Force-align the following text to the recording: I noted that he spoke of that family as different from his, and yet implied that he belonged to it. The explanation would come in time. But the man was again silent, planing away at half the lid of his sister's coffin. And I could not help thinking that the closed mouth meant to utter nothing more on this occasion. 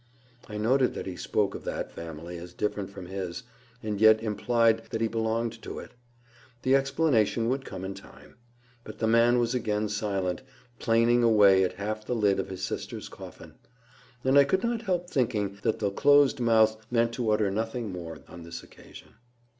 I 0.49 0.57
noted 0.57 0.95
that 0.95 1.05
he 1.05 1.15
spoke 1.15 1.53
of 1.53 1.63
that 1.65 1.91
family 1.91 2.39
as 2.39 2.53
different 2.53 2.89
from 2.89 3.05
his, 3.05 3.43
and 3.83 4.01
yet 4.01 4.19
implied 4.23 4.85
that 4.89 4.99
he 4.99 5.07
belonged 5.07 5.61
to 5.61 5.77
it. 5.77 5.91
The 6.63 6.73
explanation 6.75 7.49
would 7.49 7.65
come 7.65 7.85
in 7.85 7.93
time. 7.93 8.37
But 8.83 8.97
the 8.97 9.05
man 9.05 9.37
was 9.37 9.53
again 9.53 9.89
silent, 9.89 10.41
planing 10.79 11.21
away 11.21 11.63
at 11.63 11.73
half 11.73 12.03
the 12.03 12.15
lid 12.15 12.39
of 12.39 12.49
his 12.49 12.63
sister's 12.63 13.09
coffin. 13.09 13.53
And 14.23 14.39
I 14.39 14.43
could 14.43 14.63
not 14.63 14.81
help 14.81 15.07
thinking 15.07 15.59
that 15.61 15.77
the 15.77 15.91
closed 15.91 16.39
mouth 16.39 16.83
meant 16.89 17.13
to 17.13 17.29
utter 17.29 17.51
nothing 17.51 17.91
more 17.91 18.21
on 18.27 18.41
this 18.41 18.63
occasion. 18.63 19.13